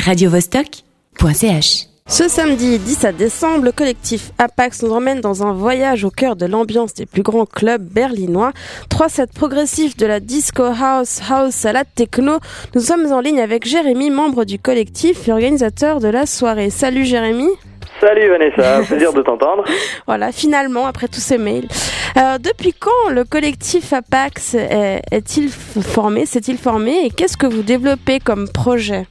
radiovostok.ch. 0.00 1.86
Ce 2.08 2.28
samedi 2.28 2.80
17 2.80 3.16
décembre, 3.16 3.64
le 3.64 3.70
collectif 3.70 4.32
Apax 4.38 4.82
nous 4.82 4.90
emmène 4.90 5.20
dans 5.20 5.46
un 5.46 5.52
voyage 5.52 6.04
au 6.04 6.10
cœur 6.10 6.34
de 6.34 6.44
l'ambiance 6.44 6.92
des 6.92 7.06
plus 7.06 7.22
grands 7.22 7.46
clubs 7.46 7.82
berlinois. 7.82 8.52
Trois 8.88 9.08
sets 9.08 9.28
progressifs 9.32 9.96
de 9.96 10.06
la 10.06 10.18
disco 10.18 10.64
house, 10.64 11.20
house 11.30 11.64
à 11.64 11.72
la 11.72 11.84
techno. 11.84 12.38
Nous 12.74 12.80
sommes 12.80 13.12
en 13.12 13.20
ligne 13.20 13.40
avec 13.40 13.64
Jérémy, 13.64 14.10
membre 14.10 14.44
du 14.44 14.58
collectif 14.58 15.28
et 15.28 15.32
organisateur 15.32 16.00
de 16.00 16.08
la 16.08 16.26
soirée. 16.26 16.70
Salut 16.70 17.04
Jérémy. 17.04 17.48
Salut 18.00 18.28
Vanessa, 18.28 18.82
plaisir 18.88 19.12
de 19.12 19.22
t'entendre. 19.22 19.62
Voilà, 20.08 20.32
finalement, 20.32 20.86
après 20.86 21.06
tous 21.06 21.20
ces 21.20 21.38
mails. 21.38 21.68
Euh, 22.16 22.38
depuis 22.38 22.72
quand 22.72 23.10
le 23.12 23.22
collectif 23.24 23.92
Apax 23.92 24.56
est-il 25.12 25.48
formé, 25.48 26.26
s'est-il 26.26 26.58
formé 26.58 27.04
et 27.04 27.10
qu'est-ce 27.10 27.36
que 27.36 27.46
vous 27.46 27.62
développez 27.62 28.18
comme 28.18 28.48
projet? 28.48 29.06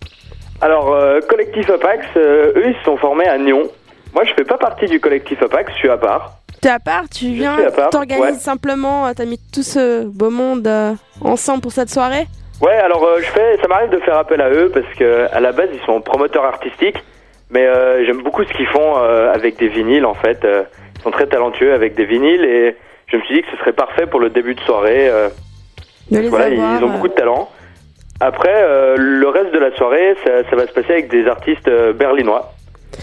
Alors, 0.62 0.94
euh, 0.94 1.20
collectif 1.22 1.70
Apax, 1.70 2.06
euh, 2.18 2.52
eux, 2.56 2.64
ils 2.70 2.76
se 2.76 2.84
sont 2.84 2.98
formés 2.98 3.28
à 3.28 3.38
Nyon. 3.38 3.70
Moi, 4.14 4.24
je 4.26 4.34
fais 4.34 4.44
pas 4.44 4.58
partie 4.58 4.88
du 4.88 5.00
collectif 5.00 5.42
Apax, 5.42 5.72
je 5.74 5.78
suis 5.78 5.90
à 5.90 5.98
part. 5.98 6.34
T'es 6.62 6.70
à 6.70 6.80
part, 6.80 7.04
tu 7.10 7.28
viens, 7.28 7.56
t'organises 7.90 8.22
ouais. 8.26 8.34
simplement, 8.34 9.08
euh, 9.08 9.12
t'as 9.16 9.24
mis 9.24 9.40
tout 9.54 9.64
ce 9.64 10.04
beau 10.04 10.30
monde 10.30 10.68
euh, 10.68 10.92
ensemble 11.22 11.62
pour 11.62 11.72
cette 11.72 11.90
soirée? 11.90 12.28
Ouais, 12.62 12.74
alors 12.74 13.02
euh, 13.06 13.20
je 13.20 13.26
fais, 13.28 13.58
ça 13.62 13.70
m'arrive 13.70 13.92
de 13.92 14.00
faire 14.00 14.18
appel 14.18 14.42
à 14.42 14.50
eux 14.50 14.70
parce 14.74 14.94
que 14.98 15.28
à 15.32 15.40
la 15.40 15.54
base, 15.54 15.70
ils 15.74 15.80
sont 15.86 16.02
promoteurs 16.02 16.44
artistiques, 16.44 16.98
mais 17.50 17.66
euh, 17.66 18.04
j'aime 18.06 18.22
beaucoup 18.24 18.44
ce 18.44 18.52
qu'ils 18.52 18.68
font 18.68 18.98
euh, 18.98 19.32
avec 19.32 19.58
des 19.58 19.70
vinyles. 19.70 20.06
En 20.06 20.16
fait, 20.16 20.44
Euh, 20.44 20.64
ils 20.98 21.02
sont 21.04 21.12
très 21.12 21.28
talentueux 21.28 21.74
avec 21.74 21.96
des 21.96 22.04
vinyles 22.04 22.44
et 22.44 22.76
je 23.08 23.16
me 23.16 23.22
suis 23.22 23.36
dit 23.36 23.42
que 23.44 23.48
ce 23.52 23.58
serait 23.60 23.72
parfait 23.72 24.06
pour 24.06 24.20
le 24.20 24.30
début 24.30 24.54
de 24.56 24.60
soirée. 24.62 25.08
euh, 25.10 25.30
de 26.12 26.20
les 26.20 26.28
Voilà, 26.28 26.48
avoir, 26.48 26.78
ils 26.78 26.84
ont 26.84 26.90
beaucoup 26.90 27.08
de 27.08 27.14
talent. 27.14 27.50
Après, 28.22 28.54
euh, 28.54 28.96
le 28.98 29.28
reste 29.30 29.54
de 29.54 29.60
la 29.60 29.74
soirée, 29.76 30.16
ça, 30.26 30.50
ça 30.50 30.56
va 30.56 30.68
se 30.68 30.74
passer 30.74 30.92
avec 30.92 31.10
des 31.10 31.26
artistes 31.28 31.70
euh, 31.70 31.94
berlinois, 31.94 32.52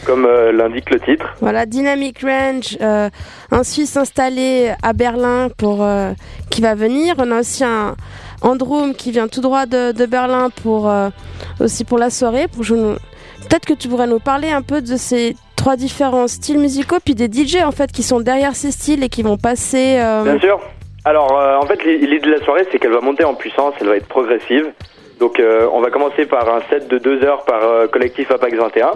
comme 0.04 0.26
euh, 0.26 0.52
l'indique 0.52 0.90
le 0.90 1.00
titre. 1.00 1.34
Voilà, 1.40 1.64
Dynamic 1.64 2.20
Range, 2.20 2.76
euh, 2.82 3.08
un 3.50 3.64
Suisse 3.64 3.96
installé 3.96 4.72
à 4.82 4.92
Berlin 4.92 5.48
pour 5.56 5.86
qui 6.50 6.60
va 6.60 6.74
venir. 6.74 7.14
On 7.18 7.30
a 7.30 7.40
aussi 7.40 7.64
un 7.64 7.96
Androom 8.42 8.94
qui 8.94 9.10
vient 9.10 9.26
tout 9.26 9.40
droit 9.40 9.64
de, 9.64 9.92
de 9.92 10.04
Berlin 10.04 10.50
pour 10.62 10.92
aussi 11.60 11.84
pour 11.84 11.98
la 11.98 12.10
soirée. 12.10 12.46
Pour 12.48 12.64
Peut-être 12.66 13.64
que 13.64 13.74
tu 13.74 13.88
pourrais 13.88 14.06
nous 14.06 14.18
parler 14.18 14.50
un 14.50 14.62
peu 14.62 14.82
de 14.82 14.96
ces 14.96 15.34
trois 15.56 15.76
différents 15.76 16.28
styles 16.28 16.58
musicaux, 16.58 16.96
puis 17.02 17.14
des 17.14 17.30
DJ 17.32 17.62
en 17.64 17.70
fait 17.70 17.90
qui 17.90 18.02
sont 18.02 18.20
derrière 18.20 18.54
ces 18.54 18.70
styles 18.70 19.02
et 19.02 19.08
qui 19.08 19.22
vont 19.22 19.38
passer. 19.38 19.98
Bien 20.24 20.38
sûr. 20.40 20.60
Alors, 21.06 21.32
en 21.32 21.66
fait, 21.66 21.82
l'idée 21.84 22.18
de 22.18 22.30
la 22.30 22.44
soirée, 22.44 22.66
c'est 22.70 22.78
qu'elle 22.78 22.92
va 22.92 23.00
monter 23.00 23.24
en 23.24 23.34
puissance, 23.34 23.72
elle 23.80 23.86
va 23.86 23.96
être 23.96 24.08
progressive. 24.08 24.72
Donc, 25.18 25.40
euh, 25.40 25.66
on 25.72 25.80
va 25.80 25.90
commencer 25.90 26.26
par 26.26 26.48
un 26.52 26.60
set 26.68 26.88
de 26.88 26.98
deux 26.98 27.22
heures 27.24 27.44
par 27.44 27.62
euh, 27.62 27.86
collectif 27.86 28.30
Apax 28.30 28.56
21. 28.56 28.90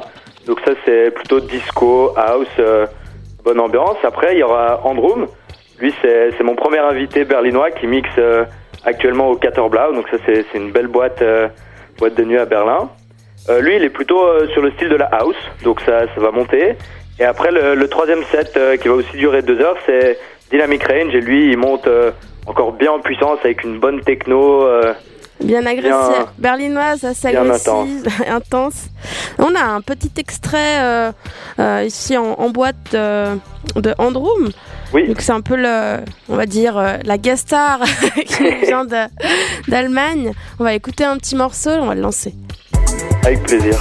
Donc, 0.47 0.61
ça, 0.67 0.73
c'est 0.85 1.11
plutôt 1.13 1.41
disco, 1.41 2.13
house, 2.17 2.47
euh, 2.59 2.87
bonne 3.43 3.61
ambiance. 3.61 3.97
Après, 4.03 4.35
il 4.35 4.39
y 4.39 4.43
aura 4.43 4.81
Androom. 4.85 5.27
Lui, 5.79 5.95
c'est 6.03 6.43
mon 6.43 6.57
premier 6.57 6.79
invité 6.79 7.25
berlinois 7.25 7.71
qui 7.71 7.87
mixe 7.87 8.09
euh, 8.19 8.45
actuellement 8.85 9.29
au 9.31 9.37
Caterblau. 9.37 9.95
Donc, 9.95 10.09
ça, 10.11 10.19
c'est 10.27 10.45
une 10.55 10.73
belle 10.73 10.89
boîte, 10.89 11.23
euh, 11.23 11.48
boîte 11.98 12.15
de 12.17 12.25
nuit 12.25 12.39
à 12.39 12.45
Berlin. 12.45 12.91
Euh, 13.48 13.61
lui, 13.61 13.77
il 13.77 13.85
est 13.85 13.91
plutôt 13.91 14.23
sur 14.53 14.61
le 14.61 14.71
style 14.73 14.91
de 14.91 14.97
la 14.97 15.07
house. 15.07 15.37
Donc, 15.65 15.81
ça, 15.81 16.03
ça 16.15 16.21
va 16.21 16.31
monter. 16.33 16.77
Et 17.19 17.25
après, 17.25 17.51
le, 17.51 17.75
le 17.75 17.89
troisième 17.89 18.23
set 18.25 18.59
qui 18.83 18.89
va 18.89 18.95
aussi 18.95 19.17
durer 19.17 19.41
deux 19.41 19.59
heures, 19.61 19.77
c'est 19.87 20.19
Dynamic 20.51 20.87
Range. 20.87 21.15
Et 21.15 21.21
lui, 21.21 21.51
il 21.51 21.57
monte 21.57 21.89
encore 22.47 22.73
bien 22.73 22.93
en 22.93 23.01
puissance 23.01 23.39
avec 23.43 23.65
une 23.65 23.79
bonne 23.79 24.01
techno. 24.03 24.67
Bien 25.42 25.64
agressive, 25.66 26.27
berlinoise, 26.38 27.05
assez 27.05 27.28
agressive, 27.36 28.08
intense. 28.28 28.88
On 29.38 29.55
a 29.55 29.62
un 29.62 29.80
petit 29.80 30.12
extrait 30.19 30.80
euh, 30.80 31.12
euh, 31.58 31.84
ici 31.86 32.16
en, 32.16 32.33
en 32.33 32.50
boîte 32.50 32.94
euh, 32.94 33.36
de 33.77 33.94
Androom. 33.98 34.50
Oui. 34.92 35.06
Donc 35.08 35.20
c'est 35.20 35.33
un 35.33 35.41
peu 35.41 35.56
le, 35.56 35.98
on 36.28 36.36
va 36.36 36.46
dire 36.46 36.98
la 37.05 37.18
guest 37.18 37.48
star 37.48 37.80
qui 38.27 38.45
vient 38.67 38.84
d'Allemagne. 39.68 40.33
On 40.58 40.64
va 40.64 40.74
écouter 40.74 41.05
un 41.05 41.17
petit 41.17 41.36
morceau, 41.36 41.70
on 41.70 41.86
va 41.86 41.95
le 41.95 42.02
lancer. 42.02 42.34
Avec 43.24 43.42
plaisir. 43.45 43.79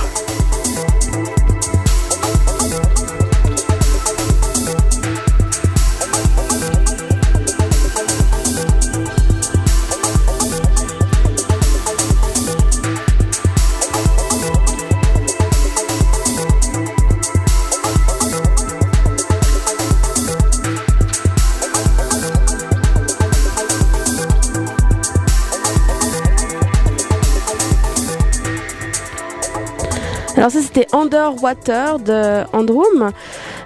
Alors 30.39 30.51
ça 30.51 30.61
c'était 30.61 30.87
Underwater 30.93 31.99
de 31.99 32.43
Androom. 32.55 33.11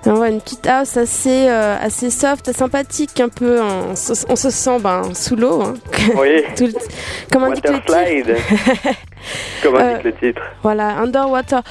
On 0.08 0.14
voit 0.16 0.30
une 0.30 0.42
petite 0.42 0.66
house 0.68 0.98
assez 0.98 1.46
euh, 1.48 1.78
assez 1.80 2.10
soft, 2.10 2.52
sympathique, 2.52 3.20
un 3.20 3.30
peu. 3.30 3.62
On 3.62 3.96
se, 3.96 4.14
on 4.28 4.36
se 4.36 4.50
sent 4.50 4.80
ben, 4.80 5.14
sous 5.14 5.36
l'eau. 5.36 5.62
hein. 5.62 5.76
Oui. 6.18 6.42
Tout 6.58 6.66
le- 6.66 6.74
Comme 7.32 7.44
indique 7.44 7.70
le 7.70 7.76
titre? 7.80 7.94
Comme 9.64 9.76
Euh, 9.76 9.92
indique 9.94 10.04
le 10.04 10.14
titre? 10.16 10.42
Voilà, 10.64 10.98
Underwater. 10.98 11.62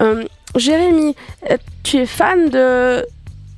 Euh, 0.00 0.22
Jérémy, 0.54 1.16
euh, 1.50 1.56
tu 1.82 1.98
es 1.98 2.06
fan 2.06 2.48
de, 2.48 3.04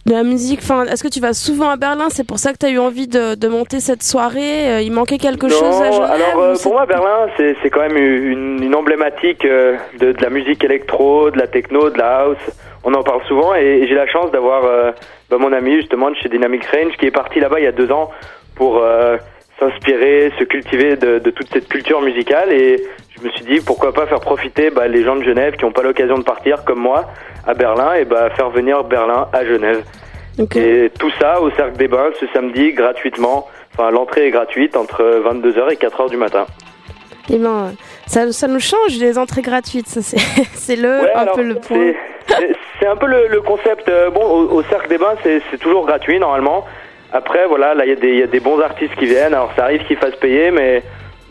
de 0.06 0.12
la 0.12 0.22
musique. 0.22 0.60
Enfin, 0.62 0.84
Est-ce 0.84 1.02
que 1.02 1.08
tu 1.08 1.20
vas 1.20 1.32
souvent 1.32 1.70
à 1.70 1.76
Berlin? 1.76 2.08
C'est 2.10 2.26
pour 2.26 2.38
ça 2.38 2.52
que 2.52 2.58
tu 2.58 2.66
as 2.66 2.70
eu 2.70 2.78
envie 2.78 3.08
de, 3.08 3.34
de 3.34 3.48
monter 3.48 3.80
cette 3.80 4.02
soirée. 4.02 4.68
Euh, 4.68 4.80
Il 4.82 4.92
manquait 4.92 5.18
quelque 5.18 5.46
non, 5.46 5.56
chose 5.58 5.80
à 5.80 5.90
Genève 5.90 6.10
alors 6.10 6.42
euh, 6.42 6.54
pour 6.62 6.72
moi, 6.72 6.86
Berlin, 6.86 7.28
c'est 7.36 7.56
c'est 7.62 7.70
quand 7.70 7.80
même 7.80 7.96
une, 7.96 8.62
une 8.62 8.74
emblématique 8.74 9.44
euh, 9.44 9.76
de, 9.98 10.12
de 10.12 10.22
la 10.22 10.30
musique 10.30 10.62
électro, 10.64 11.30
de 11.30 11.38
la 11.38 11.46
techno, 11.46 11.90
de 11.90 11.98
la 11.98 12.20
house. 12.20 12.50
On 12.84 12.92
en 12.92 13.02
parle 13.02 13.22
souvent 13.26 13.54
et, 13.54 13.86
j'ai 13.88 13.94
la 13.94 14.06
chance 14.06 14.30
d'avoir 14.30 14.64
euh, 14.64 14.90
bah, 15.30 15.38
mon 15.38 15.52
ami 15.52 15.76
justement 15.76 16.10
de 16.10 16.16
chez 16.16 16.28
Dynamic 16.28 16.66
Range 16.66 16.94
qui 16.98 17.06
est 17.06 17.10
parti 17.10 17.40
là-bas 17.40 17.58
il 17.58 17.64
y 17.64 17.66
a 17.66 17.72
deux 17.72 17.90
ans 17.90 18.10
pour 18.56 18.78
euh, 18.78 19.16
s'inspirer, 19.58 20.32
se 20.38 20.44
cultiver 20.44 20.96
de, 20.96 21.18
de 21.18 21.30
toute 21.30 21.48
cette 21.52 21.68
culture 21.68 22.00
musicale 22.00 22.52
et 22.52 22.82
je 23.16 23.24
me 23.26 23.30
suis 23.32 23.44
dit 23.44 23.60
pourquoi 23.64 23.92
pas 23.92 24.06
faire 24.06 24.20
profiter 24.20 24.70
bah, 24.70 24.88
les 24.88 25.04
gens 25.04 25.16
de 25.16 25.22
Genève 25.24 25.54
qui 25.56 25.64
n'ont 25.64 25.72
pas 25.72 25.82
l'occasion 25.82 26.18
de 26.18 26.24
partir 26.24 26.64
comme 26.64 26.80
moi 26.80 27.06
à 27.46 27.54
Berlin 27.54 27.94
et 27.94 28.04
bah, 28.04 28.30
faire 28.30 28.50
venir 28.50 28.82
Berlin 28.84 29.28
à 29.32 29.44
Genève. 29.44 29.82
Ok. 30.38 30.56
Et 30.56 30.90
tout 30.98 31.10
ça 31.20 31.40
au 31.40 31.50
Cercle 31.52 31.76
des 31.76 31.86
Bains 31.88 32.10
ce 32.18 32.26
samedi 32.34 32.72
gratuitement. 32.72 33.46
Enfin, 33.72 33.90
l'entrée 33.90 34.26
est 34.26 34.30
gratuite 34.30 34.76
entre 34.76 35.02
22h 35.02 35.72
et 35.72 35.76
4h 35.76 36.10
du 36.10 36.16
matin. 36.16 36.46
Eh 37.32 37.38
ben, 37.38 37.72
ça, 38.06 38.30
ça 38.32 38.48
nous 38.48 38.60
change 38.60 38.98
les 38.98 39.16
entrées 39.18 39.42
gratuites. 39.42 39.86
C'est 39.88 40.18
c'est 40.54 40.76
le, 40.76 41.00
Ouais, 41.02 41.12
un 41.14 41.18
alors, 41.20 41.36
peu 41.36 41.42
le 41.42 41.54
point. 41.54 41.92
c'est- 42.28 42.86
un 42.86 42.96
peu 42.96 43.06
le, 43.06 43.28
le 43.28 43.40
concept. 43.40 43.88
euh, 43.88 44.10
bon, 44.10 44.20
au, 44.22 44.56
au 44.58 44.62
Cercle 44.64 44.88
des 44.88 44.98
Bains, 44.98 45.14
c'est 45.22 45.40
c'est 45.50 45.56
toujours 45.58 45.86
gratuit 45.86 46.18
normalement. 46.18 46.66
Après, 47.14 47.46
voilà, 47.46 47.72
là, 47.74 47.84
il 47.86 47.90
y, 47.90 47.92
a 47.92 47.96
des- 47.96 48.08
il 48.10 48.18
y 48.18 48.22
a 48.22 48.26
des 48.26 48.40
bons 48.40 48.60
artistes 48.60 48.94
qui 48.96 49.06
viennent. 49.06 49.32
Alors, 49.34 49.52
ça 49.56 49.64
arrive 49.64 49.82
qu'ils 49.86 49.96
fassent 49.96 50.16
payer, 50.16 50.50
mais 50.50 50.82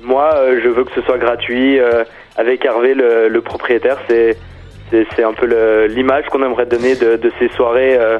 moi, 0.02 0.32
euh, 0.36 0.60
je 0.64 0.70
veux 0.70 0.84
que 0.86 0.92
ce 0.96 1.02
soit 1.02 1.18
gratuit. 1.20 1.80
euh, 1.80 2.04
avec 2.38 2.66
Hervé, 2.66 2.96
le, 2.96 3.28
le 3.30 3.42
propriétaire, 3.42 3.98
c'est 4.10 4.36
c'est 4.90 5.06
c'est 5.16 5.24
un 5.24 5.34
peu 5.34 5.46
le- 5.46 5.86
l'image 5.88 6.26
qu'on 6.32 6.42
aimerait 6.44 6.66
donner 6.66 6.96
de, 6.96 7.16
de 7.18 7.32
ces 7.38 7.48
soirées 7.50 7.96
euh, 7.98 8.18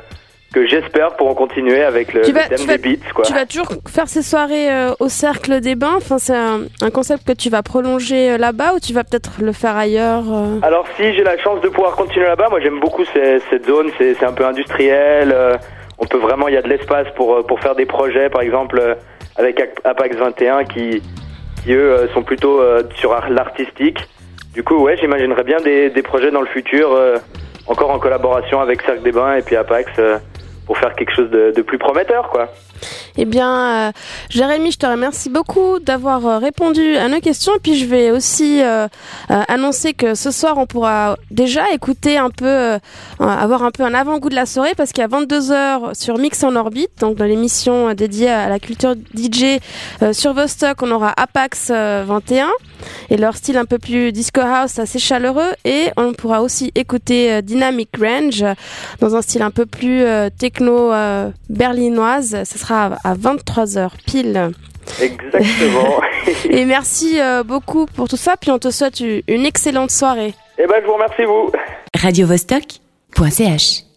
que 0.54 0.68
j'espère 0.68 1.16
pourront 1.16 1.34
continuer 1.34 1.82
avec 1.84 2.14
le, 2.14 2.22
Tu 2.22 2.32
le 2.32 2.40
thème 2.48 2.60
tu 2.60 2.68
vas- 2.68 2.78
des 2.78 2.96
beats, 2.98 3.12
quoi. 3.16 3.24
Tu 3.26 3.34
vas 3.34 3.46
toujours 3.48 3.70
faire 3.88 4.08
ces 4.08 4.22
soirées 4.22 4.72
euh, 4.72 4.92
au 5.00 5.10
cercle 5.10 5.62
des 5.62 5.74
bains? 5.76 5.96
Enfin, 5.98 6.20
c'est 6.20 6.36
un, 6.36 6.62
un 6.82 6.92
concept 6.92 7.26
que 7.28 7.34
tu 7.34 7.50
vas 7.50 7.64
prolonger 7.64 8.34
euh, 8.34 8.38
là-bas 8.38 8.74
ou 8.76 8.80
tu 8.80 8.94
vas 8.94 9.04
peut-être 9.04 9.32
le 9.42 9.52
faire 9.52 9.76
ailleurs. 9.76 10.24
euh? 10.32 10.60
Alors 10.62 10.86
si 10.96 11.12
j'ai 11.16 11.24
la 11.24 11.38
chance 11.40 11.60
de 11.62 11.70
pouvoir 11.70 11.96
continuer 11.96 12.28
là-bas, 12.28 12.50
moi 12.52 12.60
j'aime 12.60 12.80
beaucoup 12.80 13.04
ces- 13.14 13.40
cette 13.50 13.66
zone, 13.66 13.90
c'est 13.98 14.14
c'est 14.20 14.26
un 14.26 14.34
peu 14.34 14.46
industriel, 14.46 15.32
euh, 15.34 15.56
on 15.98 16.06
peut 16.06 16.18
vraiment, 16.18 16.48
il 16.48 16.54
y 16.54 16.58
a 16.58 16.62
de 16.62 16.70
l'espace 16.70 17.08
pour, 17.16 17.36
euh, 17.36 17.44
pour 17.44 17.60
faire 17.60 17.76
des 17.76 17.86
projets, 17.86 18.30
par 18.30 18.42
exemple 18.42 18.80
euh, 18.80 18.96
avec 19.36 19.60
Ap- 19.60 19.80
Apax 19.84 20.16
21 20.16 20.64
qui, 20.66 21.02
qui 21.64 21.74
eux 21.74 21.92
euh, 21.92 22.08
sont 22.14 22.24
plutôt 22.24 22.62
sur 22.96 23.14
ar- 23.14 23.30
l'artistique. 23.30 24.00
Du 24.54 24.64
coup 24.64 24.78
ouais, 24.84 24.98
j'imaginerais 24.98 25.44
bien 25.44 25.58
des, 25.58 25.90
des 25.90 26.02
projets 26.04 26.30
dans 26.32 26.42
le 26.42 26.48
futur, 26.48 26.96
encore 27.68 27.90
en 27.92 27.98
collaboration 28.00 28.60
avec 28.62 28.82
Cercle 28.84 29.02
des 29.02 29.12
Bains 29.12 29.36
et 29.38 29.42
puis 29.42 29.56
Apax, 29.56 29.92
pour 30.68 30.78
faire 30.78 30.94
quelque 30.96 31.12
chose 31.14 31.30
de, 31.32 31.52
de 31.52 31.62
plus 31.64 31.78
prometteur 31.80 32.30
quoi. 32.30 32.50
Eh 33.18 33.26
bien, 33.26 33.88
euh, 33.88 33.92
Jérémy, 34.30 34.72
je 34.72 34.78
te 34.78 34.86
remercie 34.86 35.30
beaucoup 35.30 35.80
d'avoir 35.80 36.26
euh, 36.26 36.38
répondu 36.40 36.98
à 36.98 37.08
nos 37.08 37.20
questions. 37.20 37.54
Et 37.56 37.60
puis, 37.60 37.76
je 37.76 37.86
vais 37.86 38.12
aussi 38.12 38.62
euh, 38.62 38.88
euh, 39.32 39.44
annoncer 39.48 39.94
que 39.94 40.16
ce 40.16 40.32
soir, 40.32 40.58
on 40.58 40.66
pourra 40.66 41.18
déjà 41.32 41.72
écouter 41.72 42.18
un 42.18 42.30
peu, 42.30 42.78
avoir 43.20 43.64
un 43.64 43.72
peu 43.72 43.84
un 43.84 43.94
avant-goût 43.94 44.30
de 44.30 44.36
la 44.36 44.46
soirée, 44.46 44.74
parce 44.76 44.92
qu'à 44.92 45.08
22h 45.08 45.94
sur 46.00 46.18
Mix 46.18 46.44
en 46.44 46.56
orbite, 46.56 46.92
donc 47.00 47.16
dans 47.16 47.26
l'émission 47.26 47.94
dédiée 47.94 48.30
à 48.30 48.50
la 48.50 48.60
culture 48.60 48.96
DJ 49.16 49.60
sur 50.12 50.34
Vostok, 50.34 50.82
on 50.82 50.92
aura 50.92 51.14
Apax 51.18 51.72
euh, 51.72 52.04
21. 52.06 52.50
Et 53.10 53.18
leur 53.18 53.36
style 53.36 53.58
un 53.58 53.66
peu 53.66 53.80
plus 53.80 54.12
disco 54.12 54.42
house 54.42 54.80
assez 54.80 55.00
chaleureux 55.00 55.52
et 55.66 55.90
on 55.98 56.14
pourra 56.14 56.42
aussi 56.42 56.72
écouter 56.76 57.42
Dynamic 57.42 57.90
Range 58.00 58.46
dans 59.00 59.16
un 59.16 59.22
style 59.22 59.42
un 59.42 59.52
peu 59.52 59.66
plus 59.66 60.04
techno 60.38 60.92
berlinoise. 61.50 62.44
Ce 62.44 62.58
sera 62.58 62.98
à 63.04 63.16
23h 63.16 63.90
pile. 64.06 64.52
Exactement. 65.02 66.02
et 66.50 66.66
merci 66.66 67.20
beaucoup 67.46 67.86
pour 67.86 68.08
tout 68.08 68.18
ça 68.18 68.36
puis 68.38 68.52
on 68.52 68.60
te 68.60 68.72
souhaite 68.72 69.00
une 69.00 69.46
excellente 69.46 69.92
soirée. 69.92 70.34
Eh 70.58 70.68
ben 70.68 70.76
je 70.82 70.86
vous 70.86 70.94
remercie 70.94 71.24
vous. 71.26 71.52
Radio 71.96 72.28
Vostok.ch 72.28 73.93